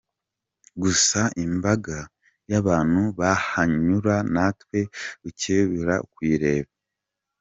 [0.81, 1.97] Gusa imbaga
[2.51, 4.81] y’abantu bahanyura ntawe
[5.29, 6.71] ukebukira kuyareba.